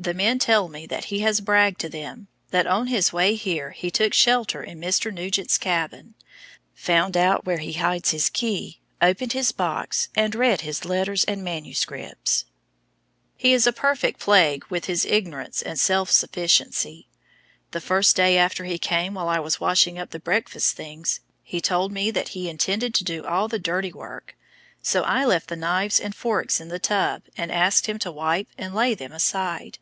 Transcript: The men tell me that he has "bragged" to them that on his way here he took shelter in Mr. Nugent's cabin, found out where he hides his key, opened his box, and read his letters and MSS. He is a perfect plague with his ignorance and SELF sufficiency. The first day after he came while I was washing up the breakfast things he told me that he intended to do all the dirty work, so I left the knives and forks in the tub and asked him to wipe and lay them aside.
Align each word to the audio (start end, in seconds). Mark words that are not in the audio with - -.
The 0.00 0.14
men 0.14 0.38
tell 0.38 0.68
me 0.68 0.86
that 0.86 1.06
he 1.06 1.18
has 1.22 1.40
"bragged" 1.40 1.80
to 1.80 1.88
them 1.88 2.28
that 2.52 2.68
on 2.68 2.86
his 2.86 3.12
way 3.12 3.34
here 3.34 3.72
he 3.72 3.90
took 3.90 4.14
shelter 4.14 4.62
in 4.62 4.80
Mr. 4.80 5.12
Nugent's 5.12 5.58
cabin, 5.58 6.14
found 6.72 7.16
out 7.16 7.44
where 7.44 7.58
he 7.58 7.72
hides 7.72 8.12
his 8.12 8.30
key, 8.30 8.78
opened 9.02 9.32
his 9.32 9.50
box, 9.50 10.08
and 10.14 10.36
read 10.36 10.60
his 10.60 10.84
letters 10.84 11.24
and 11.24 11.42
MSS. 11.42 12.44
He 13.36 13.52
is 13.52 13.66
a 13.66 13.72
perfect 13.72 14.20
plague 14.20 14.64
with 14.70 14.84
his 14.84 15.04
ignorance 15.04 15.62
and 15.62 15.80
SELF 15.80 16.12
sufficiency. 16.12 17.08
The 17.72 17.80
first 17.80 18.14
day 18.14 18.38
after 18.38 18.66
he 18.66 18.78
came 18.78 19.14
while 19.14 19.28
I 19.28 19.40
was 19.40 19.58
washing 19.58 19.98
up 19.98 20.10
the 20.10 20.20
breakfast 20.20 20.76
things 20.76 21.18
he 21.42 21.60
told 21.60 21.90
me 21.90 22.12
that 22.12 22.28
he 22.28 22.48
intended 22.48 22.94
to 22.94 23.04
do 23.04 23.24
all 23.26 23.48
the 23.48 23.58
dirty 23.58 23.92
work, 23.92 24.36
so 24.80 25.02
I 25.02 25.24
left 25.24 25.48
the 25.48 25.56
knives 25.56 25.98
and 25.98 26.14
forks 26.14 26.60
in 26.60 26.68
the 26.68 26.78
tub 26.78 27.24
and 27.36 27.50
asked 27.50 27.86
him 27.88 27.98
to 27.98 28.12
wipe 28.12 28.46
and 28.56 28.72
lay 28.72 28.94
them 28.94 29.10
aside. 29.10 29.78